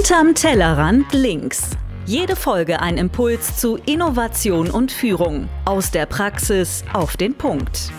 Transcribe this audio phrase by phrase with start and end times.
[0.00, 1.76] Hinterm Tellerrand links.
[2.06, 5.46] Jede Folge ein Impuls zu Innovation und Führung.
[5.66, 7.92] Aus der Praxis auf den Punkt.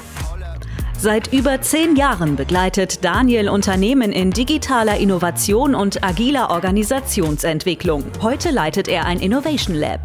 [0.97, 8.03] Seit über zehn Jahren begleitet Daniel Unternehmen in digitaler Innovation und agiler Organisationsentwicklung.
[8.23, 9.99] Heute leitet er ein Innovation Lab.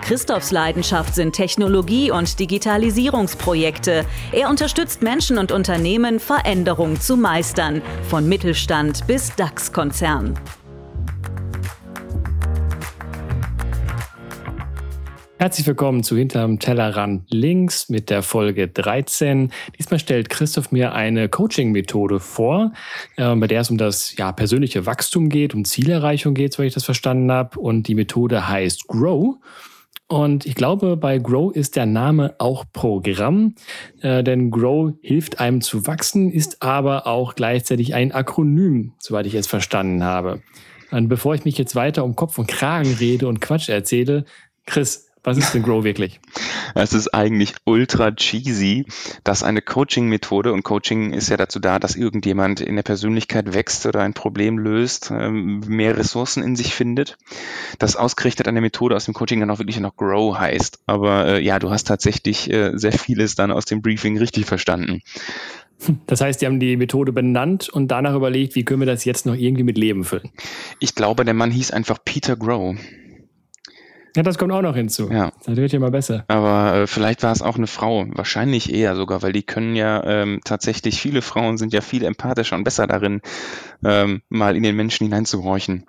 [0.00, 4.06] Christophs Leidenschaft sind Technologie- und Digitalisierungsprojekte.
[4.32, 10.38] Er unterstützt Menschen und Unternehmen, Veränderung zu meistern, von Mittelstand bis DAX-Konzern.
[15.42, 19.50] Herzlich willkommen zu Hinterm Tellerrand links mit der Folge 13.
[19.76, 22.70] Diesmal stellt Christoph mir eine Coaching-Methode vor,
[23.16, 26.74] äh, bei der es um das ja, persönliche Wachstum geht, um Zielerreichung geht, so ich
[26.74, 27.58] das verstanden habe.
[27.58, 29.34] Und die Methode heißt Grow.
[30.06, 33.56] Und ich glaube, bei Grow ist der Name auch Programm,
[34.00, 39.34] äh, denn Grow hilft einem zu wachsen, ist aber auch gleichzeitig ein Akronym, soweit ich
[39.34, 40.40] es verstanden habe.
[40.92, 44.24] Und bevor ich mich jetzt weiter um Kopf und Kragen rede und Quatsch erzähle,
[44.66, 46.20] Chris, was ist denn Grow wirklich?
[46.74, 48.86] Es ist eigentlich ultra cheesy.
[49.24, 53.54] Das ist eine Coaching-Methode und Coaching ist ja dazu da, dass irgendjemand in der Persönlichkeit
[53.54, 57.18] wächst oder ein Problem löst, ähm, mehr Ressourcen in sich findet.
[57.78, 60.80] Das ausgerichtet an der Methode aus dem Coaching dann auch wirklich noch Grow heißt.
[60.86, 65.02] Aber äh, ja, du hast tatsächlich äh, sehr vieles dann aus dem Briefing richtig verstanden.
[66.06, 69.26] Das heißt, die haben die Methode benannt und danach überlegt, wie können wir das jetzt
[69.26, 70.30] noch irgendwie mit Leben füllen?
[70.78, 72.76] Ich glaube, der Mann hieß einfach Peter Grow.
[74.14, 75.10] Ja, das kommt auch noch hinzu.
[75.10, 75.32] Ja.
[75.44, 76.24] Das wird ja mal besser.
[76.28, 78.06] Aber äh, vielleicht war es auch eine Frau.
[78.10, 82.56] Wahrscheinlich eher sogar, weil die können ja ähm, tatsächlich, viele Frauen sind ja viel empathischer
[82.56, 83.22] und besser darin,
[83.84, 85.86] ähm, mal in den Menschen hineinzuhorchen.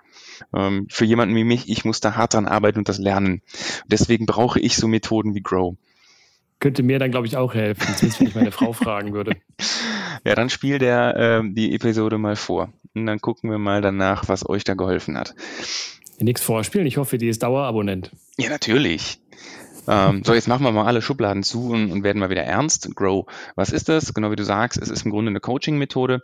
[0.56, 3.42] Ähm, für jemanden wie mich, ich muss da hart dran arbeiten und das lernen.
[3.86, 5.76] Deswegen brauche ich so Methoden wie Grow.
[6.60, 9.36] Könnte mir dann, glaube ich, auch helfen, zumindest wenn ich meine Frau fragen würde.
[10.24, 12.72] Ja, dann spiel der ähm, die Episode mal vor.
[12.94, 15.34] Und dann gucken wir mal danach, was euch da geholfen hat
[16.20, 16.86] nichts vorspielen.
[16.86, 18.10] Ich hoffe, die ist Dauerabonnent.
[18.36, 19.18] Ja, natürlich.
[19.86, 22.94] Ähm, so, jetzt machen wir mal alle Schubladen zu und, und, werden mal wieder ernst.
[22.94, 23.26] Grow.
[23.54, 24.14] Was ist das?
[24.14, 26.22] Genau wie du sagst, es ist im Grunde eine Coaching-Methode.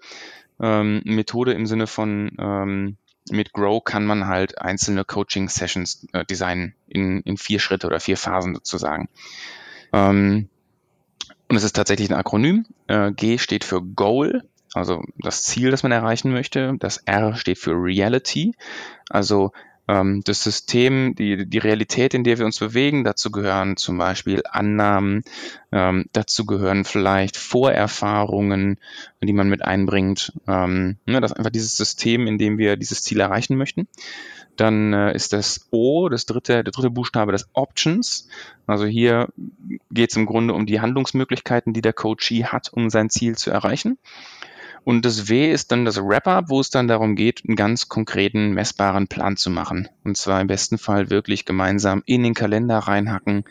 [0.61, 2.97] Ähm, Methode im Sinne von ähm,
[3.31, 8.17] mit Grow kann man halt einzelne Coaching-Sessions äh, designen in, in vier Schritte oder vier
[8.17, 9.09] Phasen sozusagen.
[9.93, 10.49] Ähm,
[11.49, 12.67] und es ist tatsächlich ein Akronym.
[12.87, 16.77] Äh, G steht für Goal, also das Ziel, das man erreichen möchte.
[16.79, 18.55] Das R steht für Reality,
[19.09, 19.53] also
[19.91, 23.03] ähm, das System, die, die Realität, in der wir uns bewegen.
[23.03, 25.25] Dazu gehören zum Beispiel Annahmen,
[25.73, 28.79] ähm, dazu gehören vielleicht Vorerfahrungen,
[29.21, 30.33] die man mit einbringt.
[30.47, 33.89] Ähm, ne, das einfach dieses System, in dem wir dieses Ziel erreichen möchten.
[34.57, 38.29] Dann äh, ist das O, das dritte, der dritte Buchstabe, das Options.
[38.67, 39.29] Also hier
[39.91, 43.51] geht es im Grunde um die Handlungsmöglichkeiten, die der Coachee hat, um sein Ziel zu
[43.51, 43.99] erreichen.
[44.85, 48.53] Und das W ist dann das Wrap-up, wo es dann darum geht, einen ganz konkreten,
[48.53, 49.89] messbaren Plan zu machen.
[50.05, 53.45] Und zwar im besten Fall wirklich gemeinsam in den Kalender reinhacken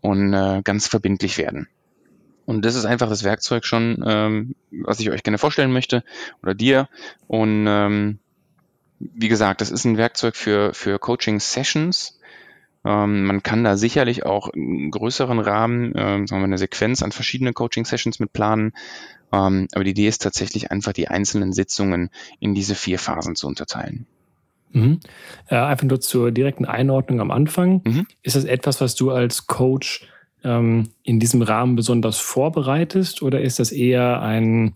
[0.00, 1.68] und äh, ganz verbindlich werden.
[2.46, 6.04] Und das ist einfach das Werkzeug schon, ähm, was ich euch gerne vorstellen möchte
[6.42, 6.88] oder dir.
[7.26, 8.18] Und ähm,
[8.98, 12.13] wie gesagt, das ist ein Werkzeug für, für Coaching-Sessions.
[12.84, 17.12] Ähm, man kann da sicherlich auch einen größeren Rahmen, ähm, sagen wir eine Sequenz an
[17.12, 18.72] verschiedenen Coaching-Sessions mit planen.
[19.32, 23.46] Ähm, aber die Idee ist tatsächlich einfach, die einzelnen Sitzungen in diese vier Phasen zu
[23.46, 24.06] unterteilen.
[24.72, 25.00] Mhm.
[25.48, 27.82] Äh, einfach nur zur direkten Einordnung am Anfang.
[27.84, 28.06] Mhm.
[28.22, 30.06] Ist das etwas, was du als Coach
[30.42, 34.74] ähm, in diesem Rahmen besonders vorbereitest oder ist das eher ein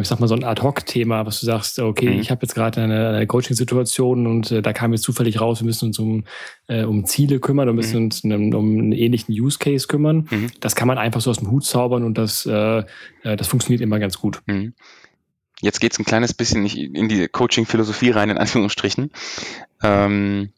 [0.00, 2.20] ich sag mal, so ein Ad-Hoc-Thema, was du sagst, okay, mhm.
[2.20, 5.66] ich habe jetzt gerade eine, eine Coaching-Situation und äh, da kam jetzt zufällig raus, wir
[5.66, 6.24] müssen uns um,
[6.66, 8.04] äh, um Ziele kümmern, wir müssen mhm.
[8.04, 10.28] uns um, um einen ähnlichen Use-Case kümmern.
[10.30, 10.50] Mhm.
[10.60, 12.84] Das kann man einfach so aus dem Hut zaubern und das, äh,
[13.22, 14.42] äh das funktioniert immer ganz gut.
[14.46, 14.74] Mhm.
[15.62, 19.10] Jetzt geht es ein kleines bisschen in die Coaching-Philosophie rein, in Anführungsstrichen.
[19.82, 20.50] Ähm,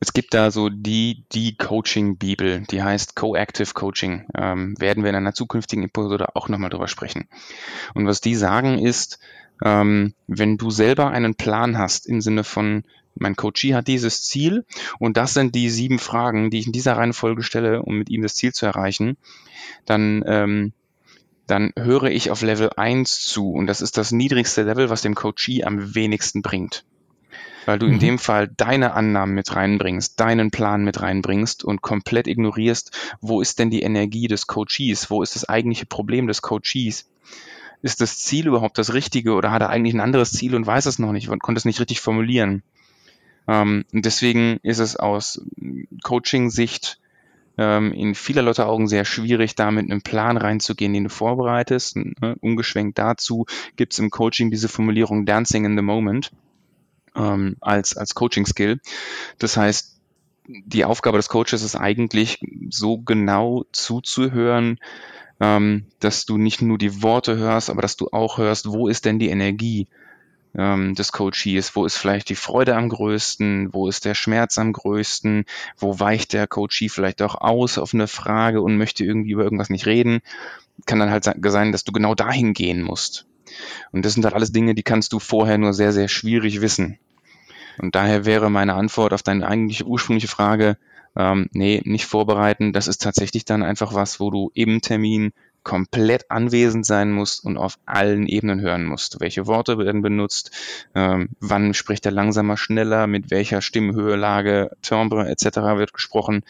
[0.00, 4.26] es gibt da so die, die Coaching-Bibel, die heißt Co-Active Coaching.
[4.34, 7.28] Ähm, werden wir in einer zukünftigen Episode auch nochmal drüber sprechen.
[7.92, 9.18] Und was die sagen ist,
[9.62, 14.64] ähm, wenn du selber einen Plan hast im Sinne von, mein Coachee hat dieses Ziel
[14.98, 18.22] und das sind die sieben Fragen, die ich in dieser Reihenfolge stelle, um mit ihm
[18.22, 19.18] das Ziel zu erreichen,
[19.84, 20.72] dann, ähm,
[21.46, 25.14] dann höre ich auf Level 1 zu und das ist das niedrigste Level, was dem
[25.14, 26.84] Coachee am wenigsten bringt
[27.66, 27.94] weil du mhm.
[27.94, 33.40] in dem Fall deine Annahmen mit reinbringst, deinen Plan mit reinbringst und komplett ignorierst, wo
[33.40, 37.08] ist denn die Energie des Coaches, wo ist das eigentliche Problem des Coaches.
[37.82, 40.86] Ist das Ziel überhaupt das Richtige oder hat er eigentlich ein anderes Ziel und weiß
[40.86, 42.62] es noch nicht und konnte es nicht richtig formulieren?
[43.48, 45.42] Ähm, und deswegen ist es aus
[46.02, 46.98] Coaching-Sicht
[47.56, 51.96] ähm, in vieler Leute Augen sehr schwierig, da mit einem Plan reinzugehen, den du vorbereitest.
[51.96, 52.36] Ne?
[52.40, 53.46] Ungeschwenkt dazu
[53.76, 56.32] gibt es im Coaching diese Formulierung Dancing in the Moment
[57.20, 58.80] ähm, als, als Coaching-Skill.
[59.38, 59.96] Das heißt,
[60.46, 62.40] die Aufgabe des Coaches ist eigentlich,
[62.70, 64.78] so genau zuzuhören,
[65.38, 69.04] ähm, dass du nicht nur die Worte hörst, aber dass du auch hörst, wo ist
[69.04, 69.86] denn die Energie
[70.54, 74.72] ähm, des Coaches, wo ist vielleicht die Freude am größten, wo ist der Schmerz am
[74.72, 75.44] größten,
[75.76, 79.70] wo weicht der Coachee vielleicht auch aus auf eine Frage und möchte irgendwie über irgendwas
[79.70, 80.20] nicht reden.
[80.86, 83.26] Kann dann halt sein, dass du genau dahin gehen musst.
[83.92, 86.98] Und das sind halt alles Dinge, die kannst du vorher nur sehr, sehr schwierig wissen.
[87.78, 90.76] Und daher wäre meine Antwort auf deine eigentlich ursprüngliche Frage,
[91.16, 92.72] ähm, nee, nicht vorbereiten.
[92.72, 95.32] Das ist tatsächlich dann einfach was, wo du im Termin
[95.62, 99.20] komplett anwesend sein musst und auf allen Ebenen hören musst.
[99.20, 100.50] Welche Worte werden benutzt,
[100.94, 105.56] ähm, wann spricht er langsamer, schneller, mit welcher Stimmhöhe, Lage, Timbre etc.
[105.76, 106.44] wird gesprochen.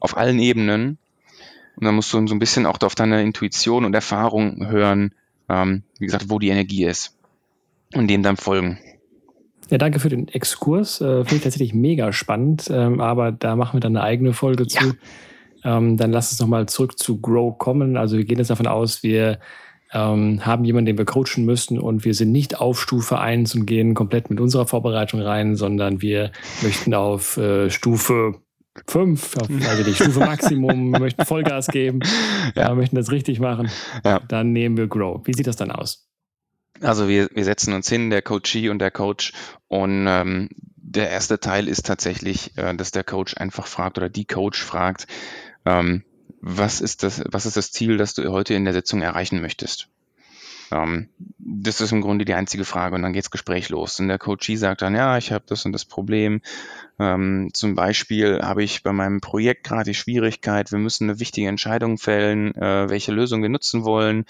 [0.00, 0.98] Auf allen Ebenen.
[1.76, 5.14] Und dann musst du so ein bisschen auch auf deine Intuition und Erfahrung hören,
[5.48, 7.16] ähm, wie gesagt, wo die Energie ist.
[7.94, 8.78] Und dem dann folgen.
[9.70, 11.00] Ja, danke für den Exkurs.
[11.00, 14.66] Äh, Finde ich tatsächlich mega spannend, ähm, aber da machen wir dann eine eigene Folge
[14.68, 14.80] ja.
[14.80, 14.94] zu.
[15.64, 17.96] Ähm, dann lass uns nochmal zurück zu Grow kommen.
[17.96, 19.38] Also wir gehen jetzt davon aus, wir
[19.92, 23.64] ähm, haben jemanden, den wir coachen müssen und wir sind nicht auf Stufe 1 und
[23.64, 26.32] gehen komplett mit unserer Vorbereitung rein, sondern wir
[26.62, 28.34] möchten auf äh, Stufe
[28.88, 29.36] 5,
[29.68, 32.00] also die Stufe Maximum, möchten Vollgas geben,
[32.56, 32.70] ja.
[32.70, 33.70] äh, möchten das richtig machen.
[34.04, 34.20] Ja.
[34.28, 35.20] Dann nehmen wir Grow.
[35.24, 36.08] Wie sieht das dann aus?
[36.80, 39.32] Also wir, wir setzen uns hin, der Coachee und der Coach.
[39.68, 44.24] Und ähm, der erste Teil ist tatsächlich, äh, dass der Coach einfach fragt oder die
[44.24, 45.06] Coach fragt,
[45.64, 46.04] ähm,
[46.40, 49.88] was ist das, was ist das Ziel, das du heute in der Sitzung erreichen möchtest?
[50.70, 54.00] Ähm, das ist im Grunde die einzige Frage und dann geht's Gespräch los.
[54.00, 56.42] Und der Coachee sagt dann, ja, ich habe das und das Problem.
[56.98, 61.48] Ähm, zum Beispiel habe ich bei meinem Projekt gerade die Schwierigkeit, wir müssen eine wichtige
[61.48, 64.26] Entscheidung fällen, äh, welche Lösung wir nutzen wollen.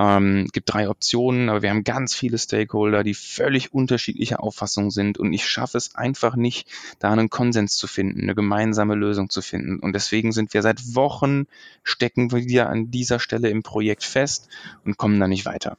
[0.00, 5.18] Ähm, gibt drei Optionen, aber wir haben ganz viele Stakeholder, die völlig unterschiedlicher Auffassung sind
[5.18, 6.68] und ich schaffe es einfach nicht,
[7.00, 9.78] da einen Konsens zu finden, eine gemeinsame Lösung zu finden.
[9.78, 11.46] Und deswegen sind wir seit Wochen,
[11.82, 14.48] stecken wir an dieser Stelle im Projekt fest
[14.86, 15.76] und kommen da nicht weiter.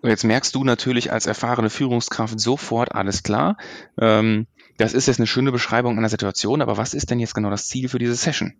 [0.00, 3.58] Und jetzt merkst du natürlich als erfahrene Führungskraft sofort, alles klar,
[3.98, 4.46] ähm,
[4.78, 7.68] das ist jetzt eine schöne Beschreibung einer Situation, aber was ist denn jetzt genau das
[7.68, 8.54] Ziel für diese Session?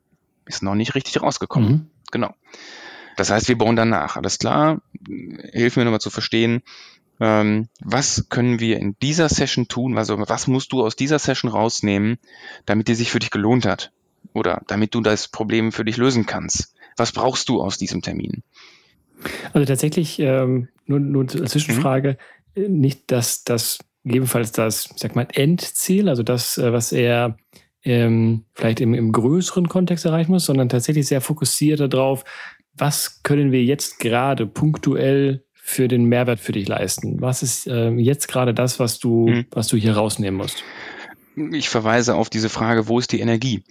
[0.45, 1.71] Ist noch nicht richtig rausgekommen.
[1.71, 1.91] Mhm.
[2.13, 2.35] Genau.
[3.17, 4.17] Das heißt, wir bauen danach.
[4.17, 4.81] Alles klar.
[5.53, 6.63] Hilf mir nochmal zu verstehen,
[7.21, 9.97] ähm, was können wir in dieser Session tun?
[9.99, 12.19] Also was musst du aus dieser Session rausnehmen,
[12.67, 13.93] damit die sich für dich gelohnt hat?
[14.33, 16.75] Oder damit du das Problem für dich lösen kannst?
[16.97, 18.43] Was brauchst du aus diesem Termin?
[19.53, 22.19] Also tatsächlich, ähm, nur, nur als Zwischenfrage,
[22.57, 22.81] mhm.
[22.81, 27.37] nicht, dass das gegebenenfalls das, ich sag mal, Endziel, also das, äh, was er
[27.85, 32.25] ähm, vielleicht im, im größeren Kontext erreichen muss, sondern tatsächlich sehr fokussiert darauf,
[32.77, 37.21] was können wir jetzt gerade punktuell für den Mehrwert für dich leisten?
[37.21, 39.47] Was ist äh, jetzt gerade das, was du, mhm.
[39.51, 40.63] was du hier rausnehmen musst?
[41.53, 43.65] Ich verweise auf diese Frage, wo ist die Energie?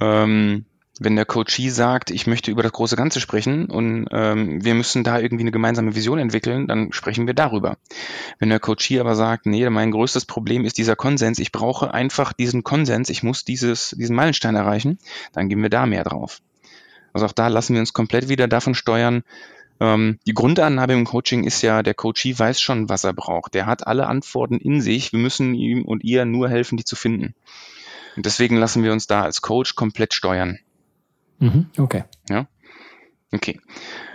[0.00, 0.66] Ähm,
[1.00, 5.04] wenn der Coachee sagt, ich möchte über das große Ganze sprechen und ähm, wir müssen
[5.04, 7.76] da irgendwie eine gemeinsame Vision entwickeln, dann sprechen wir darüber.
[8.38, 12.32] Wenn der Coachee aber sagt, nee, mein größtes Problem ist dieser Konsens, ich brauche einfach
[12.32, 14.98] diesen Konsens, ich muss dieses, diesen Meilenstein erreichen,
[15.32, 16.40] dann gehen wir da mehr drauf.
[17.18, 19.24] Also auch da lassen wir uns komplett wieder davon steuern.
[19.80, 23.54] Ähm, die Grundannahme im Coaching ist ja, der Coachee weiß schon, was er braucht.
[23.54, 25.12] Der hat alle Antworten in sich.
[25.12, 27.34] Wir müssen ihm und ihr nur helfen, die zu finden.
[28.14, 30.60] Und deswegen lassen wir uns da als Coach komplett steuern.
[31.40, 32.04] Mhm, okay.
[32.28, 32.46] Ja.
[33.32, 33.60] Okay.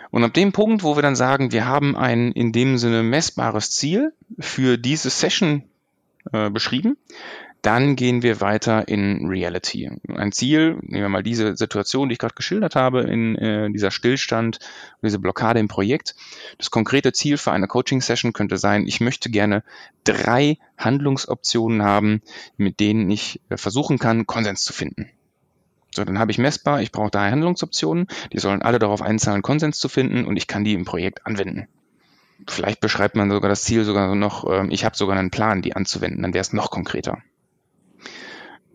[0.10, 3.70] Und ab dem Punkt, wo wir dann sagen, wir haben ein in dem Sinne messbares
[3.70, 5.64] Ziel für diese Session
[6.32, 6.96] äh, beschrieben,
[7.64, 9.90] dann gehen wir weiter in Reality.
[10.10, 13.90] Ein Ziel, nehmen wir mal diese Situation, die ich gerade geschildert habe, in äh, dieser
[13.90, 14.60] Stillstand,
[15.02, 16.14] diese Blockade im Projekt.
[16.58, 19.64] Das konkrete Ziel für eine Coaching-Session könnte sein, ich möchte gerne
[20.04, 22.22] drei Handlungsoptionen haben,
[22.58, 25.10] mit denen ich äh, versuchen kann, Konsens zu finden.
[25.96, 29.80] So, dann habe ich messbar, ich brauche drei Handlungsoptionen, die sollen alle darauf einzahlen, Konsens
[29.80, 31.70] zu finden und ich kann die im Projekt anwenden.
[32.46, 35.78] Vielleicht beschreibt man sogar das Ziel sogar noch, äh, ich habe sogar einen Plan, die
[35.78, 37.20] anzuwenden, dann wäre es noch konkreter.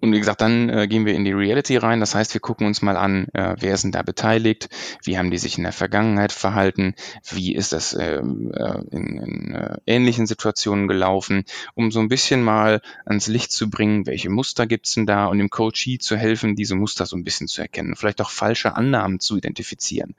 [0.00, 1.99] Und wie gesagt, dann äh, gehen wir in die Reality rein.
[1.99, 4.69] Das heißt, wir gucken uns mal an, äh, wer ist denn da beteiligt,
[5.02, 6.95] wie haben die sich in der Vergangenheit verhalten,
[7.31, 12.43] wie ist das ähm, äh, in, in äh, ähnlichen Situationen gelaufen, um so ein bisschen
[12.43, 16.55] mal ans Licht zu bringen, welche Muster gibt's denn da und dem Coachee zu helfen,
[16.55, 20.14] diese Muster so ein bisschen zu erkennen, vielleicht auch falsche Annahmen zu identifizieren.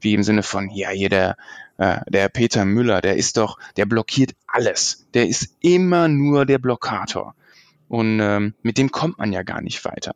[0.00, 1.36] Wie im Sinne von, ja, hier der,
[1.76, 5.06] äh, der Peter Müller, der ist doch, der blockiert alles.
[5.12, 7.34] Der ist immer nur der Blockator.
[7.88, 10.14] Und ähm, mit dem kommt man ja gar nicht weiter.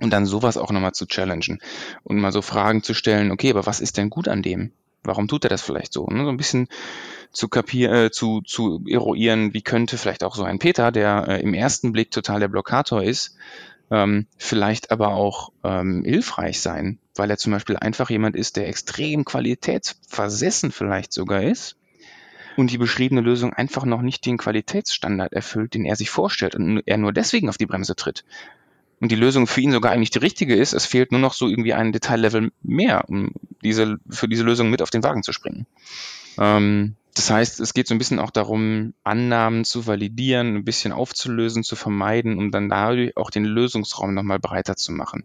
[0.00, 1.60] Und dann sowas auch nochmal zu challengen
[2.04, 4.72] und mal so Fragen zu stellen, okay, aber was ist denn gut an dem?
[5.02, 6.06] Warum tut er das vielleicht so?
[6.06, 6.24] Ne?
[6.24, 6.68] So ein bisschen
[7.32, 11.42] zu kapieren, äh, zu, zu eruieren, wie könnte vielleicht auch so ein Peter, der äh,
[11.42, 13.36] im ersten Blick total der Blockator ist,
[13.90, 18.68] ähm, vielleicht aber auch ähm, hilfreich sein, weil er zum Beispiel einfach jemand ist, der
[18.68, 21.77] extrem qualitätsversessen vielleicht sogar ist
[22.58, 26.82] und die beschriebene Lösung einfach noch nicht den Qualitätsstandard erfüllt, den er sich vorstellt und
[26.86, 28.24] er nur deswegen auf die Bremse tritt.
[28.98, 31.46] Und die Lösung für ihn sogar eigentlich die richtige ist, es fehlt nur noch so
[31.46, 33.30] irgendwie ein Detaillevel mehr, um
[33.62, 35.66] diese, für diese Lösung mit auf den Wagen zu springen.
[36.36, 40.90] Ähm, das heißt, es geht so ein bisschen auch darum, Annahmen zu validieren, ein bisschen
[40.90, 45.22] aufzulösen, zu vermeiden, um dann dadurch auch den Lösungsraum nochmal breiter zu machen.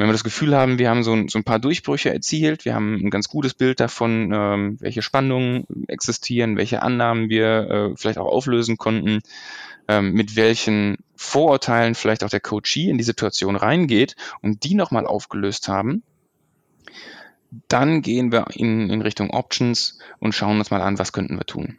[0.00, 2.74] Wenn wir das Gefühl haben, wir haben so ein, so ein paar Durchbrüche erzielt, wir
[2.74, 8.16] haben ein ganz gutes Bild davon, ähm, welche Spannungen existieren, welche Annahmen wir äh, vielleicht
[8.16, 9.20] auch auflösen konnten,
[9.88, 15.06] ähm, mit welchen Vorurteilen vielleicht auch der Coachee in die Situation reingeht und die nochmal
[15.06, 16.02] aufgelöst haben,
[17.68, 21.44] dann gehen wir in, in Richtung Options und schauen uns mal an, was könnten wir
[21.44, 21.76] tun.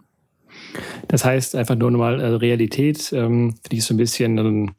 [1.07, 4.71] Das heißt einfach nur nochmal äh, Realität, ähm, finde ich so ein bisschen ein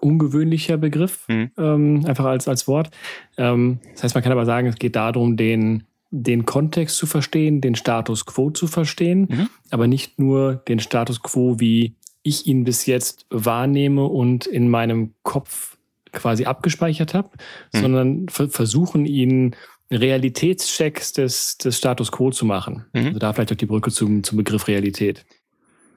[0.00, 1.50] ungewöhnlicher Begriff, mhm.
[1.58, 2.90] ähm, einfach als, als Wort.
[3.36, 7.60] Ähm, das heißt, man kann aber sagen, es geht darum, den, den Kontext zu verstehen,
[7.60, 9.48] den Status quo zu verstehen, mhm.
[9.70, 15.14] aber nicht nur den Status quo, wie ich ihn bis jetzt wahrnehme und in meinem
[15.22, 15.76] Kopf
[16.12, 17.30] quasi abgespeichert habe,
[17.72, 17.78] mhm.
[17.78, 19.54] sondern versuchen ihn
[19.90, 22.84] Realitätschecks des, des Status quo zu machen.
[22.92, 23.06] Mhm.
[23.06, 25.24] Also da vielleicht auch die Brücke zum, zum Begriff Realität.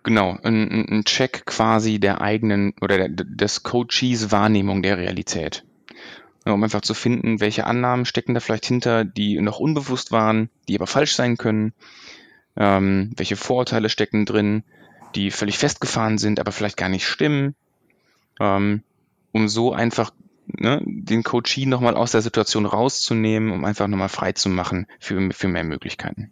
[0.03, 5.63] Genau, ein, ein Check quasi der eigenen oder der, des Coaches Wahrnehmung der Realität.
[6.43, 10.75] Um einfach zu finden, welche Annahmen stecken da vielleicht hinter, die noch unbewusst waren, die
[10.75, 11.74] aber falsch sein können.
[12.55, 14.63] Ähm, welche Vorurteile stecken drin,
[15.13, 17.55] die völlig festgefahren sind, aber vielleicht gar nicht stimmen.
[18.39, 18.84] Ähm,
[19.31, 20.12] um so einfach
[20.48, 25.31] ne, den Coachee nochmal aus der Situation rauszunehmen, um einfach nochmal frei zu machen für,
[25.31, 26.31] für mehr Möglichkeiten.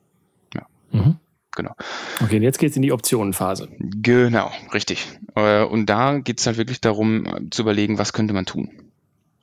[0.55, 0.65] Ja.
[0.91, 1.17] Mhm.
[1.59, 1.75] Genau.
[2.23, 3.67] Okay, und jetzt geht es in die Optionenphase.
[3.79, 5.05] Genau, richtig.
[5.35, 8.69] Äh, und da geht es halt wirklich darum, äh, zu überlegen, was könnte man tun.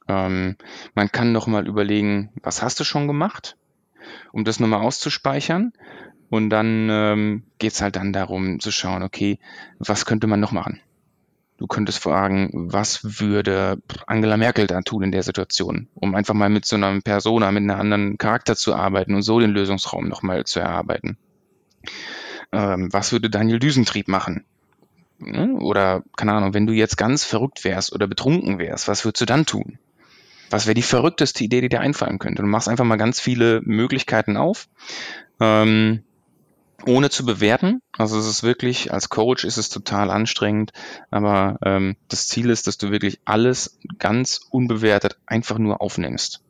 [0.09, 0.57] Ähm,
[0.95, 3.59] man kann nochmal überlegen, was hast du schon gemacht,
[4.33, 5.75] um das nochmal auszuspeichern.
[6.31, 9.39] Und dann ähm, geht es halt dann darum zu schauen, okay,
[9.79, 10.81] was könnte man noch machen?
[11.59, 16.51] Du könntest fragen, was würde Angela Merkel da tun in der Situation, um einfach mal
[16.51, 20.45] mit so einer Persona, mit einem anderen Charakter zu arbeiten und so den Lösungsraum nochmal
[20.45, 21.17] zu erarbeiten.
[22.57, 24.45] Ähm, was würde Daniel Düsentrieb machen?
[25.19, 25.63] Hm?
[25.63, 29.27] Oder, keine Ahnung, wenn du jetzt ganz verrückt wärst oder betrunken wärst, was würdest du
[29.27, 29.79] dann tun?
[30.51, 32.43] Was wäre die verrückteste Idee, die dir einfallen könnte?
[32.43, 34.69] Du machst einfach mal ganz viele Möglichkeiten auf.
[35.41, 36.05] Ähm,
[36.87, 37.83] ohne zu bewerten.
[37.97, 40.73] Also es ist wirklich, als Coach ist es total anstrengend,
[41.11, 46.43] aber ähm, das Ziel ist, dass du wirklich alles ganz unbewertet einfach nur aufnimmst.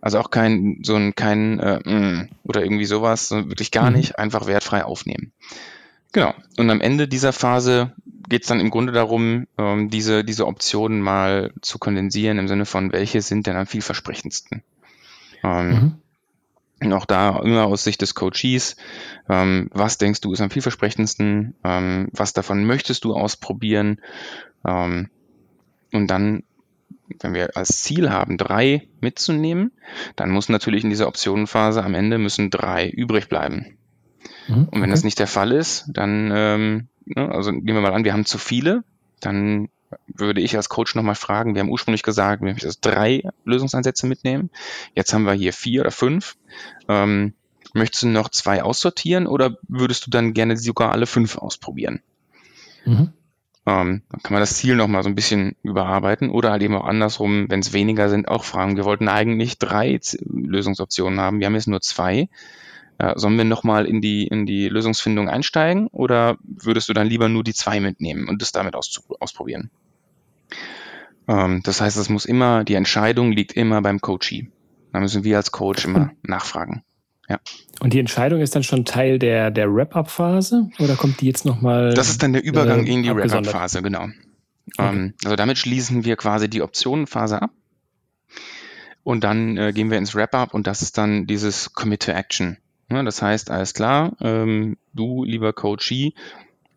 [0.00, 3.96] Also auch kein, so ein, kein, äh, mm, oder irgendwie sowas, wirklich gar mhm.
[3.96, 5.32] nicht, einfach wertfrei aufnehmen.
[6.12, 6.34] Genau.
[6.56, 7.92] Und am Ende dieser Phase
[8.28, 12.66] geht es dann im Grunde darum, ähm, diese, diese Optionen mal zu kondensieren im Sinne
[12.66, 14.62] von, welche sind denn am vielversprechendsten.
[15.42, 15.94] Ähm, mhm.
[16.80, 18.76] Und auch da immer aus Sicht des Coaches,
[19.28, 24.00] ähm, was denkst du ist am vielversprechendsten, ähm, was davon möchtest du ausprobieren
[24.64, 25.08] ähm,
[25.92, 26.44] und dann,
[27.20, 29.72] wenn wir als Ziel haben, drei mitzunehmen,
[30.16, 33.78] dann muss natürlich in dieser Optionenphase am Ende müssen drei übrig bleiben.
[34.48, 34.90] Mhm, und wenn okay.
[34.90, 38.24] das nicht der Fall ist, dann, ähm, ne, also nehmen wir mal an, wir haben
[38.24, 38.84] zu viele,
[39.20, 39.68] dann
[40.06, 44.50] würde ich als Coach nochmal fragen, wir haben ursprünglich gesagt, wir möchten drei Lösungsansätze mitnehmen.
[44.94, 46.36] Jetzt haben wir hier vier oder fünf.
[46.88, 47.32] Ähm,
[47.72, 52.02] möchtest du noch zwei aussortieren oder würdest du dann gerne sogar alle fünf ausprobieren?
[52.84, 53.12] Mhm.
[53.68, 56.86] Ähm, dann kann man das Ziel nochmal so ein bisschen überarbeiten oder halt eben auch
[56.86, 58.78] andersrum, wenn es weniger sind, auch fragen.
[58.78, 62.30] Wir wollten eigentlich drei Lösungsoptionen haben, wir haben jetzt nur zwei.
[62.96, 67.28] Äh, sollen wir nochmal in die, in die Lösungsfindung einsteigen oder würdest du dann lieber
[67.28, 69.70] nur die zwei mitnehmen und das damit ausprobieren?
[71.28, 74.48] Ähm, das heißt, es muss immer, die Entscheidung liegt immer beim Coachee.
[74.94, 76.84] Da müssen wir als Coach immer nachfragen.
[77.28, 77.40] Ja.
[77.80, 81.92] Und die Entscheidung ist dann schon Teil der, der Wrap-up-Phase oder kommt die jetzt nochmal?
[81.94, 84.08] Das ist dann der Übergang äh, in die Wrap-up-Phase, genau.
[84.76, 84.88] Okay.
[84.94, 87.50] Ähm, also damit schließen wir quasi die Optionenphase ab.
[89.04, 92.58] Und dann äh, gehen wir ins Wrap-up und das ist dann dieses Commit to Action.
[92.90, 96.14] Ja, das heißt, alles klar, ähm, du, lieber Coachee,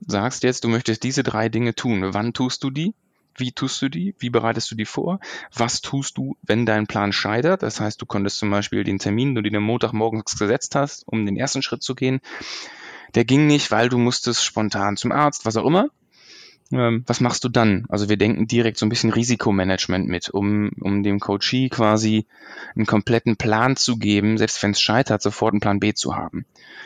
[0.06, 2.14] sagst jetzt, du möchtest diese drei Dinge tun.
[2.14, 2.94] Wann tust du die?
[3.36, 4.16] Wie tust du die?
[4.20, 5.20] Wie bereitest du die vor?
[5.56, 7.64] Was tust du, wenn dein Plan scheitert?
[7.64, 11.26] Das heißt, du konntest zum Beispiel den Termin, den du dir Montagmorgens gesetzt hast, um
[11.26, 12.20] den ersten Schritt zu gehen,
[13.16, 15.90] der ging nicht, weil du musstest spontan zum Arzt, was auch immer.
[16.72, 17.86] Ähm, was machst du dann?
[17.90, 22.26] Also wir denken direkt so ein bisschen Risikomanagement mit, um, um dem Coachee quasi
[22.76, 26.46] einen kompletten Plan zu geben, selbst wenn es scheitert, sofort einen Plan B zu haben.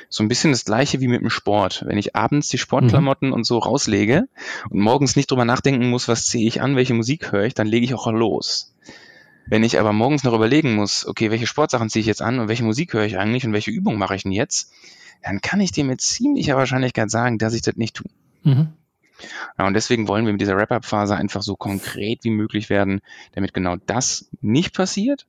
[0.09, 1.83] So ein bisschen das gleiche wie mit dem Sport.
[1.87, 3.33] Wenn ich abends die Sportklamotten mhm.
[3.33, 4.27] und so rauslege
[4.69, 7.67] und morgens nicht drüber nachdenken muss, was ziehe ich an, welche Musik höre ich, dann
[7.67, 8.73] lege ich auch los.
[9.47, 12.47] Wenn ich aber morgens noch überlegen muss, okay, welche Sportsachen ziehe ich jetzt an und
[12.47, 14.71] welche Musik höre ich eigentlich und welche Übung mache ich denn jetzt,
[15.21, 18.09] dann kann ich dir mit ziemlicher Wahrscheinlichkeit sagen, dass ich das nicht tue.
[18.43, 18.69] Mhm.
[19.57, 23.01] Ja, und deswegen wollen wir mit dieser Wrap-up-Phase einfach so konkret wie möglich werden,
[23.33, 25.25] damit genau das nicht passiert,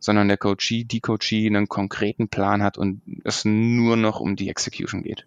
[0.00, 4.48] sondern der Coachee, die Coachee einen konkreten Plan hat und es nur noch um die
[4.48, 5.26] Execution geht.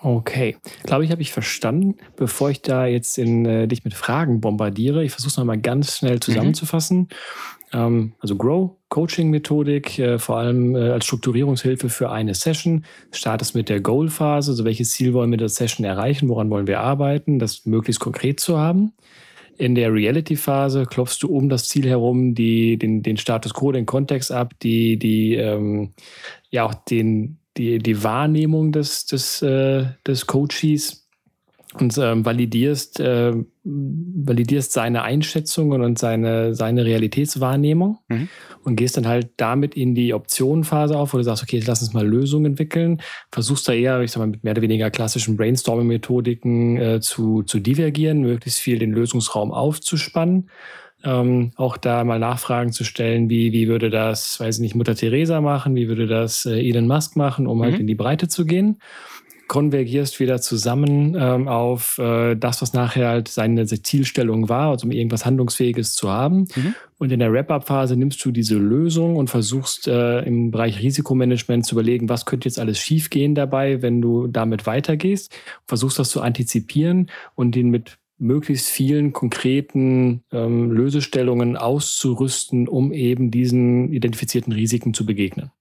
[0.00, 1.96] Okay, glaube ich, habe ich verstanden.
[2.14, 5.96] Bevor ich da jetzt in, äh, dich mit Fragen bombardiere, ich versuche es nochmal ganz
[5.96, 6.20] schnell mhm.
[6.20, 6.98] zusammenzufassen.
[6.98, 7.08] Mhm.
[7.72, 12.84] Ähm, also Grow, Coaching-Methodik, äh, vor allem äh, als Strukturierungshilfe für eine Session.
[13.12, 16.66] Startest mit der Goal-Phase, also welches Ziel wollen wir in der Session erreichen, woran wollen
[16.66, 18.92] wir arbeiten, das möglichst konkret zu haben.
[19.58, 23.86] In der Reality-Phase klopfst du um das Ziel herum die, den, den Status quo, den
[23.86, 25.94] Kontext ab, die, die ähm,
[26.50, 31.07] ja auch den, die, die Wahrnehmung des, des, äh, des Coaches
[31.80, 33.32] und ähm, validierst, äh,
[33.64, 38.28] validierst seine Einschätzungen und seine, seine Realitätswahrnehmung mhm.
[38.64, 41.92] und gehst dann halt damit in die Optionenphase auf, wo du sagst, okay, lass uns
[41.92, 43.00] mal Lösungen entwickeln,
[43.32, 47.58] versuchst da eher, ich sag mal, mit mehr oder weniger klassischen Brainstorming-Methodiken äh, zu, zu
[47.60, 50.50] divergieren, möglichst viel den Lösungsraum aufzuspannen.
[51.04, 54.96] Ähm, auch da mal Nachfragen zu stellen, wie, wie würde das, weiß ich nicht, Mutter
[54.96, 57.72] Teresa machen, wie würde das äh, Elon Musk machen, um halt mhm.
[57.74, 58.78] halt in die Breite zu gehen
[59.48, 64.92] konvergierst wieder zusammen ähm, auf äh, das, was nachher halt seine Zielstellung war, also um
[64.92, 66.46] irgendwas Handlungsfähiges zu haben.
[66.54, 66.74] Mhm.
[66.98, 71.74] Und in der Wrap-up-Phase nimmst du diese Lösung und versuchst äh, im Bereich Risikomanagement zu
[71.74, 75.34] überlegen, was könnte jetzt alles schiefgehen dabei, wenn du damit weitergehst.
[75.66, 83.30] Versuchst das zu antizipieren und den mit möglichst vielen konkreten ähm, Lösestellungen auszurüsten, um eben
[83.30, 85.52] diesen identifizierten Risiken zu begegnen.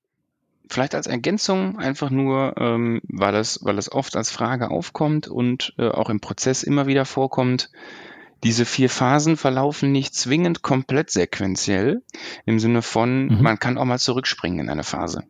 [0.70, 5.74] Vielleicht als Ergänzung einfach nur, ähm, weil, es, weil es oft als Frage aufkommt und
[5.78, 7.70] äh, auch im Prozess immer wieder vorkommt.
[8.44, 12.04] Diese vier Phasen verlaufen nicht zwingend komplett sequenziell,
[12.46, 13.42] im Sinne von, mhm.
[13.42, 15.24] man kann auch mal zurückspringen in eine Phase.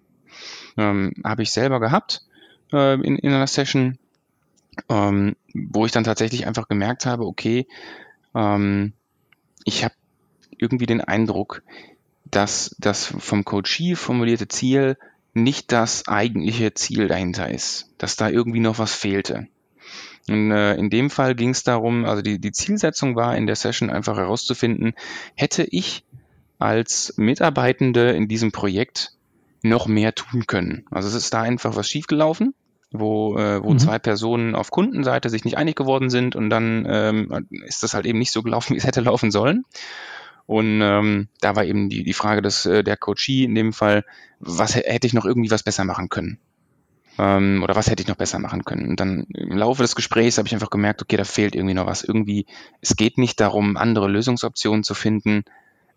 [0.76, 2.23] Ähm, Habe ich selber gehabt
[2.73, 3.97] äh, in, in einer Session,
[4.89, 7.67] ähm, wo ich dann tatsächlich einfach gemerkt habe, okay,
[8.36, 8.93] ähm,
[9.63, 9.95] ich habe
[10.58, 11.63] irgendwie den Eindruck,
[12.26, 14.97] dass das vom Coachee formulierte Ziel
[15.43, 19.47] nicht das eigentliche Ziel dahinter ist, dass da irgendwie noch was fehlte.
[20.30, 23.56] Und, äh, in dem Fall ging es darum, also die, die Zielsetzung war in der
[23.56, 24.93] Session einfach herauszufinden,
[25.36, 26.04] hätte ich
[26.60, 29.13] als Mitarbeitende in diesem Projekt
[29.63, 30.86] noch mehr tun können.
[30.91, 32.54] Also es ist da einfach was schiefgelaufen,
[32.91, 33.80] wo, äh, wo mhm.
[33.80, 38.06] zwei Personen auf Kundenseite sich nicht einig geworden sind und dann ähm, ist das halt
[38.06, 39.65] eben nicht so gelaufen, wie es hätte laufen sollen.
[40.47, 44.05] Und ähm, da war eben die, die Frage des, äh, der Coachie in dem Fall,
[44.39, 46.39] was hätte ich noch irgendwie was besser machen können?
[47.19, 48.88] Ähm, oder was hätte ich noch besser machen können?
[48.88, 51.86] Und dann im Laufe des Gesprächs habe ich einfach gemerkt, okay, da fehlt irgendwie noch
[51.86, 52.03] was.
[52.03, 52.45] Irgendwie,
[52.79, 55.43] es geht nicht darum, andere Lösungsoptionen zu finden.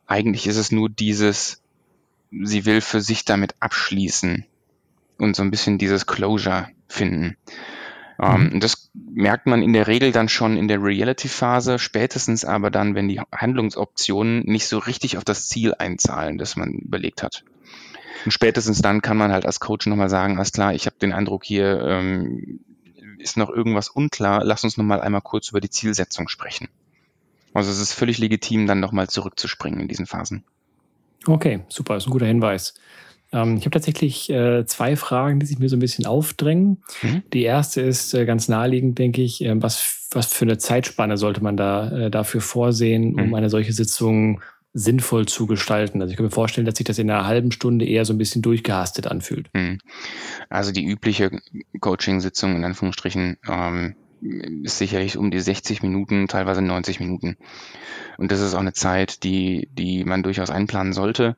[0.06, 1.62] Eigentlich ist es nur dieses,
[2.32, 4.46] sie will für sich damit abschließen
[5.18, 7.36] und so ein bisschen dieses Closure finden.
[8.20, 8.61] Ähm, mhm.
[8.61, 13.09] das merkt man in der Regel dann schon in der Reality-Phase, spätestens aber dann, wenn
[13.09, 17.44] die Handlungsoptionen nicht so richtig auf das Ziel einzahlen, das man überlegt hat.
[18.24, 21.12] Und spätestens dann kann man halt als Coach nochmal sagen, alles klar, ich habe den
[21.12, 22.61] Eindruck, hier ähm,
[23.18, 26.68] ist noch irgendwas unklar, lass uns nochmal einmal kurz über die Zielsetzung sprechen.
[27.54, 30.44] Also es ist völlig legitim, dann nochmal zurückzuspringen in diesen Phasen.
[31.26, 32.74] Okay, super, ist ein guter Hinweis.
[33.33, 36.83] Ähm, ich habe tatsächlich äh, zwei Fragen, die sich mir so ein bisschen aufdrängen.
[37.03, 37.23] Mhm.
[37.33, 41.43] Die erste ist äh, ganz naheliegend, denke ich, äh, was, was für eine Zeitspanne sollte
[41.43, 43.35] man da äh, dafür vorsehen, um mhm.
[43.35, 44.40] eine solche Sitzung
[44.73, 46.01] sinnvoll zu gestalten.
[46.01, 48.19] Also ich kann mir vorstellen, dass sich das in einer halben Stunde eher so ein
[48.19, 49.51] bisschen durchgehastet anfühlt.
[49.53, 49.79] Mhm.
[50.49, 51.31] Also die übliche
[51.81, 53.97] Coaching-Sitzung in Anführungsstrichen ähm,
[54.62, 57.37] ist sicherlich um die 60 Minuten, teilweise 90 Minuten.
[58.19, 61.37] Und das ist auch eine Zeit, die, die man durchaus einplanen sollte.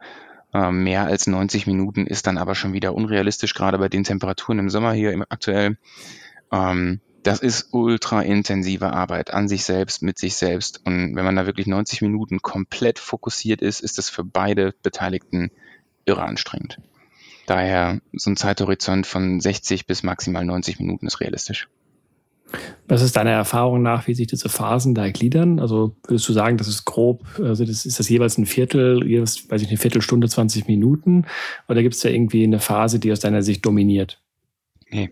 [0.54, 4.58] Ähm, mehr als 90 Minuten ist dann aber schon wieder unrealistisch, gerade bei den Temperaturen
[4.58, 5.78] im Sommer hier aktuell.
[6.52, 10.84] Ähm, das ist ultra intensive Arbeit an sich selbst, mit sich selbst.
[10.84, 15.50] Und wenn man da wirklich 90 Minuten komplett fokussiert ist, ist das für beide Beteiligten
[16.04, 16.78] irre anstrengend.
[17.46, 21.68] Daher so ein Zeithorizont von 60 bis maximal 90 Minuten ist realistisch.
[22.88, 25.58] Was ist deiner Erfahrung nach, wie sich diese Phasen da gliedern?
[25.60, 29.50] Also würdest du sagen, das ist grob, also das ist das jeweils ein Viertel, jeweils,
[29.50, 31.24] weiß ich, eine Viertelstunde, 20 Minuten?
[31.68, 34.20] Oder gibt es da irgendwie eine Phase, die aus deiner Sicht dominiert?
[34.90, 35.10] Nee.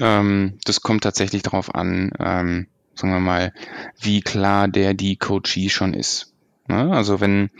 [0.00, 3.52] Ähm, das kommt tatsächlich darauf an, ähm, sagen wir mal,
[4.00, 6.32] wie klar der die Coachee schon ist.
[6.68, 7.50] Ja, also wenn,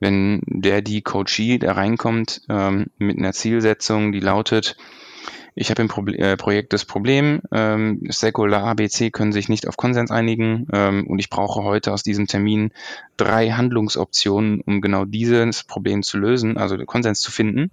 [0.00, 4.76] wenn der die Coachee da reinkommt ähm, mit einer Zielsetzung, die lautet,
[5.58, 9.76] ich habe im Pro äh, Projekt das Problem, ähm, Stakeholder ABC können sich nicht auf
[9.76, 12.70] Konsens einigen ähm, und ich brauche heute aus diesem Termin
[13.16, 17.72] drei Handlungsoptionen, um genau dieses Problem zu lösen, also Konsens zu finden.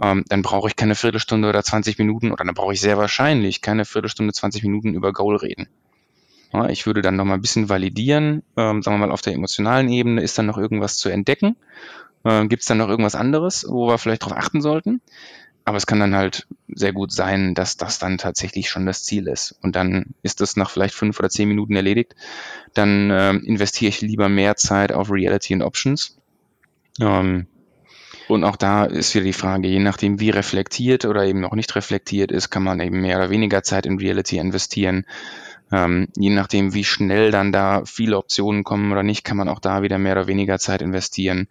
[0.00, 3.62] Ähm, dann brauche ich keine Viertelstunde oder 20 Minuten oder dann brauche ich sehr wahrscheinlich
[3.62, 5.68] keine Viertelstunde, 20 Minuten über Goal reden.
[6.52, 9.32] Ja, ich würde dann noch mal ein bisschen validieren, ähm, sagen wir mal auf der
[9.32, 11.56] emotionalen Ebene, ist dann noch irgendwas zu entdecken?
[12.24, 15.00] Ähm, Gibt es dann noch irgendwas anderes, wo wir vielleicht darauf achten sollten?
[15.64, 19.28] Aber es kann dann halt sehr gut sein, dass das dann tatsächlich schon das Ziel
[19.28, 19.56] ist.
[19.62, 22.14] Und dann ist das nach vielleicht fünf oder zehn Minuten erledigt.
[22.74, 26.18] Dann äh, investiere ich lieber mehr Zeit auf Reality und Options.
[27.00, 27.46] Ähm,
[28.28, 31.74] und auch da ist wieder die Frage, je nachdem, wie reflektiert oder eben noch nicht
[31.74, 35.04] reflektiert ist, kann man eben mehr oder weniger Zeit in Reality investieren.
[35.72, 39.58] Ähm, je nachdem, wie schnell dann da viele Optionen kommen oder nicht, kann man auch
[39.58, 41.48] da wieder mehr oder weniger Zeit investieren.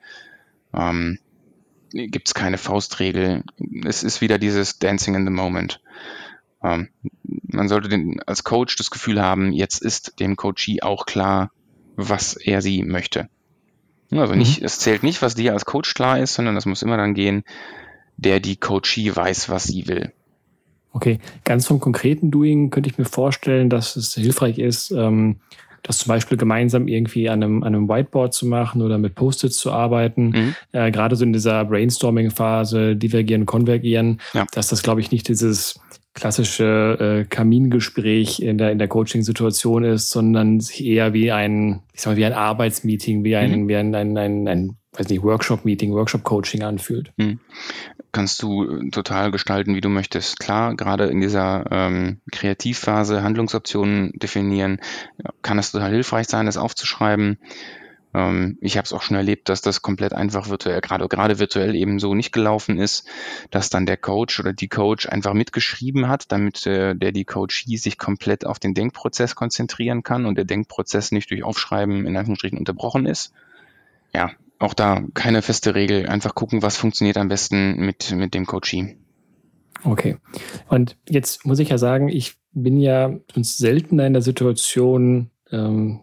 [0.73, 1.19] Ähm,
[1.91, 3.43] Gibt es keine Faustregel.
[3.85, 5.81] Es ist wieder dieses Dancing in the Moment.
[6.63, 6.89] Ähm,
[7.23, 11.51] man sollte den, als Coach das Gefühl haben, jetzt ist dem Coachee auch klar,
[11.95, 13.29] was er sie möchte.
[14.11, 14.65] Also nicht, mhm.
[14.65, 17.43] es zählt nicht, was dir als Coach klar ist, sondern es muss immer dann gehen,
[18.17, 20.11] der die Coachee weiß, was sie will.
[20.91, 25.39] Okay, ganz vom konkreten Doing könnte ich mir vorstellen, dass es hilfreich ist, ähm,
[25.83, 29.57] das zum Beispiel gemeinsam irgendwie an einem, an einem Whiteboard zu machen oder mit Post-its
[29.57, 30.29] zu arbeiten.
[30.29, 30.55] Mhm.
[30.71, 34.45] Äh, gerade so in dieser Brainstorming-Phase, divergieren, konvergieren, ja.
[34.53, 35.79] dass das, glaube ich, nicht dieses
[36.13, 42.11] klassische äh, Kamingespräch in der, in der Coaching-Situation ist, sondern eher wie ein, ich sag
[42.11, 43.67] mal, wie ein Arbeitsmeeting, wie ein, mhm.
[43.67, 47.11] wie ein, ein, ein, ein weiß nicht, Workshop-Meeting, Workshop-Coaching anfühlt.
[47.17, 47.39] Mhm.
[48.11, 50.39] Kannst du äh, total gestalten, wie du möchtest.
[50.39, 54.79] Klar, gerade in dieser ähm, Kreativphase Handlungsoptionen definieren,
[55.41, 57.37] kann es total hilfreich sein, das aufzuschreiben.
[58.13, 61.75] Ähm, ich habe es auch schon erlebt, dass das komplett einfach virtuell, gerade, gerade virtuell
[61.75, 63.07] eben so nicht gelaufen ist,
[63.51, 67.77] dass dann der Coach oder die Coach einfach mitgeschrieben hat, damit äh, der die Coachie
[67.77, 72.57] sich komplett auf den Denkprozess konzentrieren kann und der Denkprozess nicht durch Aufschreiben in Anführungsstrichen
[72.57, 73.33] unterbrochen ist.
[74.13, 76.07] Ja, auch da keine feste Regel.
[76.07, 78.97] Einfach gucken, was funktioniert am besten mit, mit dem Coaching.
[79.83, 80.17] Okay.
[80.67, 86.01] Und jetzt muss ich ja sagen, ich bin ja uns seltener in der Situation ähm,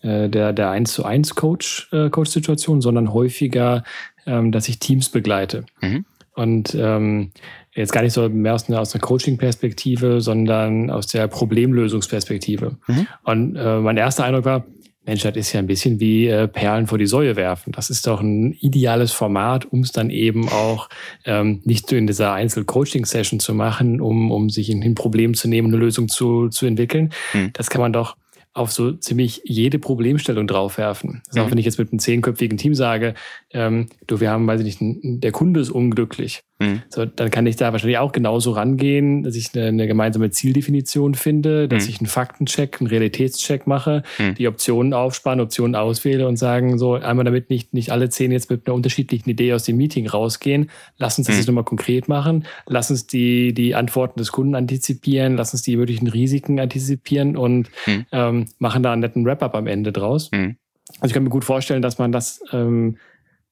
[0.00, 3.84] äh, der, der 1 zu 1 Coach, äh, Coach-Situation, sondern häufiger,
[4.26, 5.64] ähm, dass ich Teams begleite.
[5.80, 6.04] Mhm.
[6.34, 7.30] Und ähm,
[7.72, 12.76] jetzt gar nicht so mehr aus einer, aus einer Coaching-Perspektive, sondern aus der Problemlösungsperspektive.
[12.86, 13.06] Mhm.
[13.22, 14.64] Und äh, mein erster Eindruck war,
[15.06, 17.72] Mensch, das ist ja ein bisschen wie äh, Perlen vor die Säue werfen.
[17.72, 20.88] Das ist doch ein ideales Format, um es dann eben auch
[21.24, 25.48] ähm, nicht so in dieser Einzel-Coaching-Session zu machen, um, um sich in ein Problem zu
[25.48, 27.12] nehmen, eine Lösung zu, zu entwickeln.
[27.32, 27.50] Hm.
[27.52, 28.16] Das kann man doch
[28.54, 31.22] auf so ziemlich jede Problemstellung draufwerfen.
[31.26, 31.46] Also mhm.
[31.46, 33.14] auch wenn ich jetzt mit einem zehnköpfigen Team sage,
[33.50, 36.44] ähm, du, wir haben, weiß ich nicht, der Kunde ist unglücklich.
[36.60, 36.82] Mhm.
[36.88, 41.14] So, dann kann ich da wahrscheinlich auch genauso rangehen, dass ich eine, eine gemeinsame Zieldefinition
[41.14, 41.90] finde, dass mhm.
[41.90, 44.34] ich einen Faktencheck, einen Realitätscheck mache, mhm.
[44.36, 48.50] die Optionen aufspanne, Optionen auswähle und sagen, so einmal damit nicht, nicht alle zehn jetzt
[48.50, 50.70] mit einer unterschiedlichen Idee aus dem Meeting rausgehen.
[50.96, 51.40] Lass uns das mhm.
[51.40, 52.44] jetzt nochmal konkret machen.
[52.66, 55.36] Lass uns die, die Antworten des Kunden antizipieren.
[55.36, 58.06] Lass uns die möglichen Risiken antizipieren und mhm.
[58.12, 60.30] ähm, machen da einen netten Wrap-up am Ende draus.
[60.32, 62.98] Also ich kann mir gut vorstellen, dass man das ähm,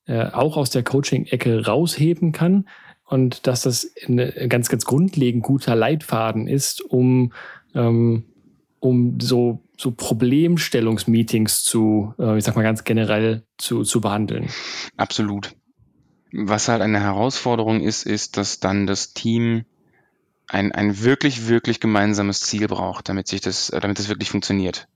[0.07, 2.67] äh, auch aus der Coaching-Ecke rausheben kann
[3.13, 7.35] und dass das ein ganz, ganz grundlegend guter Leitfaden ist, um,
[7.75, 8.25] ähm,
[8.81, 14.49] um so, so Problemstellungsmeetings zu, äh, ich sag mal ganz generell zu, zu behandeln.
[14.97, 15.55] Absolut.
[16.33, 19.67] Was halt eine Herausforderung ist, ist, dass dann das Team
[20.49, 24.89] ein, ein wirklich, wirklich gemeinsames Ziel braucht, damit sich das, damit das wirklich funktioniert.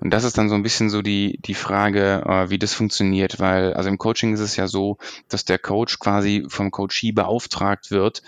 [0.00, 3.40] Und das ist dann so ein bisschen so die, die Frage, äh, wie das funktioniert,
[3.40, 7.90] weil also im Coaching ist es ja so, dass der Coach quasi vom Coachee beauftragt
[7.90, 8.22] wird,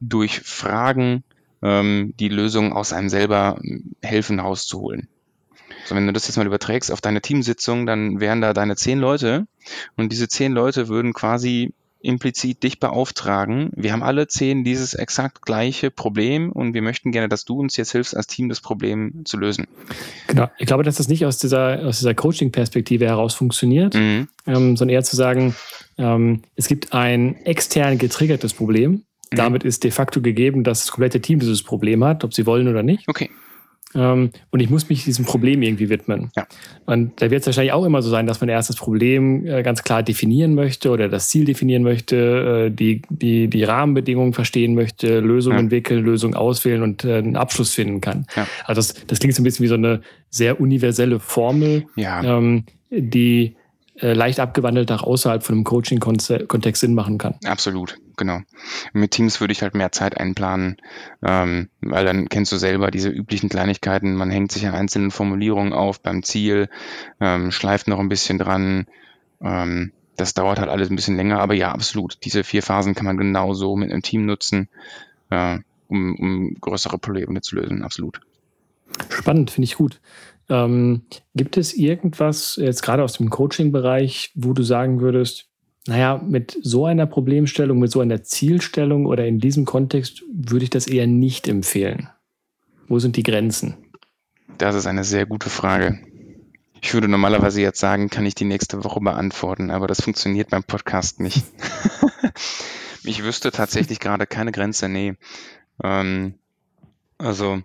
[0.00, 1.24] durch Fragen
[1.62, 5.08] ähm, die Lösung aus einem selber hm, helfen rauszuholen.
[5.84, 8.98] So, wenn du das jetzt mal überträgst auf deine Teamsitzung, dann wären da deine zehn
[8.98, 9.46] Leute
[9.96, 13.70] und diese zehn Leute würden quasi implizit dich beauftragen.
[13.74, 17.76] Wir haben alle zehn dieses exakt gleiche Problem und wir möchten gerne, dass du uns
[17.76, 19.66] jetzt hilfst, als Team das Problem zu lösen.
[20.26, 20.50] Genau.
[20.58, 24.28] Ich glaube, dass das nicht aus dieser, aus dieser Coaching-Perspektive heraus funktioniert, mhm.
[24.46, 25.54] ähm, sondern eher zu sagen,
[25.98, 29.04] ähm, es gibt ein extern getriggertes Problem.
[29.30, 29.36] Mhm.
[29.36, 32.68] Damit ist de facto gegeben, dass das komplette Team dieses Problem hat, ob sie wollen
[32.68, 33.08] oder nicht.
[33.08, 33.30] Okay.
[33.94, 36.30] Ähm, und ich muss mich diesem Problem irgendwie widmen.
[36.36, 36.46] Ja.
[36.86, 39.62] Und da wird es wahrscheinlich auch immer so sein, dass man erst das Problem äh,
[39.62, 44.74] ganz klar definieren möchte oder das Ziel definieren möchte, äh, die, die, die Rahmenbedingungen verstehen
[44.74, 45.62] möchte, Lösungen ja.
[45.62, 48.26] entwickeln, Lösungen auswählen und äh, einen Abschluss finden kann.
[48.36, 48.46] Ja.
[48.64, 50.00] Also das, das klingt so ein bisschen wie so eine
[50.30, 53.56] sehr universelle Formel, ähm, die
[53.94, 57.34] leicht abgewandelt auch außerhalb von einem Coaching-Kontext Sinn machen kann.
[57.44, 58.40] Absolut, genau.
[58.92, 60.76] Mit Teams würde ich halt mehr Zeit einplanen,
[61.22, 64.14] ähm, weil dann kennst du selber diese üblichen Kleinigkeiten.
[64.14, 66.68] Man hängt sich an einzelnen Formulierungen auf beim Ziel,
[67.20, 68.86] ähm, schleift noch ein bisschen dran.
[69.42, 72.18] Ähm, das dauert halt alles ein bisschen länger, aber ja, absolut.
[72.24, 74.68] Diese vier Phasen kann man genauso mit einem Team nutzen,
[75.30, 77.82] äh, um, um größere Probleme zu lösen.
[77.82, 78.20] Absolut.
[79.08, 80.00] Spannend, finde ich gut.
[80.48, 81.02] Ähm,
[81.34, 85.48] gibt es irgendwas jetzt gerade aus dem Coaching-Bereich, wo du sagen würdest,
[85.86, 90.70] naja, mit so einer Problemstellung, mit so einer Zielstellung oder in diesem Kontext würde ich
[90.70, 92.08] das eher nicht empfehlen?
[92.86, 93.76] Wo sind die Grenzen?
[94.58, 95.98] Das ist eine sehr gute Frage.
[96.80, 100.64] Ich würde normalerweise jetzt sagen, kann ich die nächste Woche beantworten, aber das funktioniert beim
[100.64, 101.44] Podcast nicht.
[103.04, 105.14] ich wüsste tatsächlich gerade keine Grenze, nee.
[105.82, 106.34] Ähm,
[107.18, 107.62] also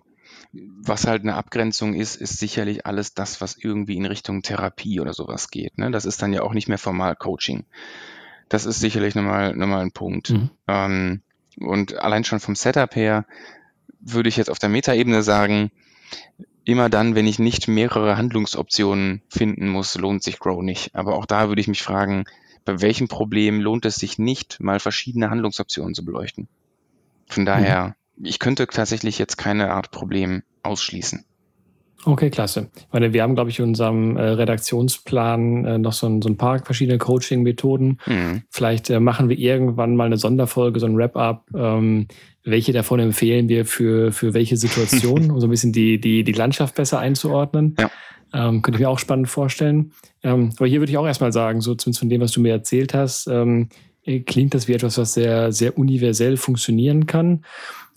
[0.52, 5.12] was halt eine Abgrenzung ist, ist sicherlich alles das, was irgendwie in Richtung Therapie oder
[5.12, 5.76] sowas geht.
[5.76, 5.90] Ne?
[5.90, 7.64] Das ist dann ja auch nicht mehr formal Coaching.
[8.48, 10.30] Das ist sicherlich nochmal, nochmal ein Punkt.
[10.30, 10.50] Mhm.
[10.66, 11.22] Ähm,
[11.58, 13.26] und allein schon vom Setup her
[14.00, 15.70] würde ich jetzt auf der Metaebene sagen,
[16.64, 20.94] immer dann, wenn ich nicht mehrere Handlungsoptionen finden muss, lohnt sich Grow nicht.
[20.94, 22.24] Aber auch da würde ich mich fragen,
[22.64, 26.48] bei welchem Problem lohnt es sich nicht, mal verschiedene Handlungsoptionen zu beleuchten?
[27.26, 31.24] Von daher, mhm ich könnte tatsächlich jetzt keine Art Problem ausschließen.
[32.04, 32.70] Okay, klasse.
[32.76, 36.28] Ich meine, wir haben, glaube ich, in unserem äh, Redaktionsplan äh, noch so ein, so
[36.28, 37.98] ein, paar verschiedene Coaching-Methoden.
[38.06, 38.42] Mhm.
[38.50, 41.46] Vielleicht äh, machen wir irgendwann mal eine Sonderfolge, so ein Wrap-up.
[41.54, 42.06] Ähm,
[42.44, 46.32] welche davon empfehlen wir für, für welche Situation, um so ein bisschen die, die, die
[46.32, 47.76] Landschaft besser einzuordnen?
[47.78, 47.90] Ja.
[48.32, 49.92] Ähm, könnte ich mir auch spannend vorstellen.
[50.22, 52.52] Ähm, aber hier würde ich auch erstmal sagen, so zumindest von dem, was du mir
[52.52, 53.70] erzählt hast, ähm,
[54.26, 57.44] klingt das wie etwas, was sehr, sehr universell funktionieren kann.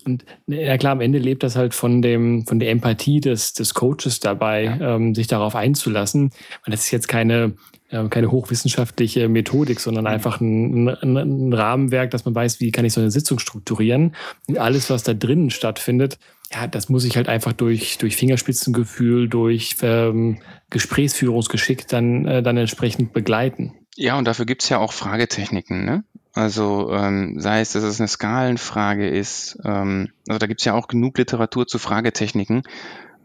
[0.05, 3.73] Und ja klar, am Ende lebt das halt von dem, von der Empathie des, des
[3.73, 4.95] Coaches dabei, ja.
[4.95, 6.31] ähm, sich darauf einzulassen.
[6.65, 7.53] Und das ist jetzt keine,
[7.89, 10.11] äh, keine hochwissenschaftliche Methodik, sondern mhm.
[10.11, 14.15] einfach ein, ein, ein, Rahmenwerk, dass man weiß, wie kann ich so eine Sitzung strukturieren.
[14.47, 16.17] Und alles, was da drinnen stattfindet,
[16.53, 22.57] ja, das muss ich halt einfach durch, durch Fingerspitzengefühl, durch ähm, Gesprächsführungsgeschick dann, äh, dann
[22.57, 23.73] entsprechend begleiten.
[23.95, 26.03] Ja, und dafür gibt's ja auch Fragetechniken, ne?
[26.33, 30.87] Also ähm, sei es, dass es eine Skalenfrage ist, ähm, also da gibt's ja auch
[30.87, 32.63] genug Literatur zu Fragetechniken,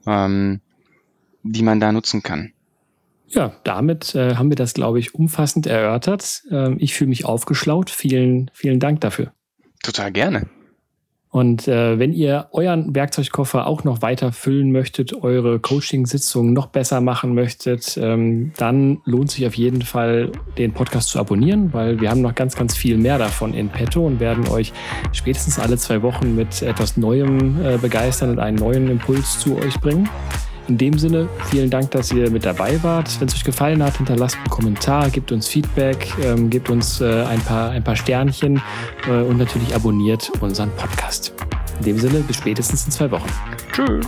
[0.06, 0.60] ähm,
[1.42, 2.52] die man da nutzen kann.
[3.28, 6.42] Ja, damit äh, haben wir das, glaube ich, umfassend erörtert.
[6.50, 7.90] Ähm, ich fühle mich aufgeschlaut.
[7.90, 9.32] Vielen, vielen Dank dafür.
[9.82, 10.48] Total gerne.
[11.36, 17.02] Und äh, wenn ihr euren Werkzeugkoffer auch noch weiter füllen möchtet, eure Coaching-Sitzungen noch besser
[17.02, 22.08] machen möchtet, ähm, dann lohnt sich auf jeden Fall, den Podcast zu abonnieren, weil wir
[22.08, 24.72] haben noch ganz, ganz viel mehr davon in petto und werden euch
[25.12, 29.78] spätestens alle zwei Wochen mit etwas Neuem äh, begeistern und einen neuen Impuls zu euch
[29.78, 30.08] bringen.
[30.68, 33.20] In dem Sinne, vielen Dank, dass ihr mit dabei wart.
[33.20, 37.24] Wenn es euch gefallen hat, hinterlasst einen Kommentar, gebt uns Feedback, ähm, gebt uns äh,
[37.24, 38.60] ein, paar, ein paar Sternchen
[39.08, 41.32] äh, und natürlich abonniert unseren Podcast.
[41.78, 43.30] In dem Sinne, bis spätestens in zwei Wochen.
[43.72, 44.06] Tschüss.